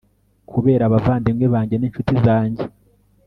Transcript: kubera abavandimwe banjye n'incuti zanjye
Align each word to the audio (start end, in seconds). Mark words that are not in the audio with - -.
kubera 0.51 0.83
abavandimwe 0.85 1.45
banjye 1.53 1.75
n'incuti 1.77 2.13
zanjye 2.25 2.63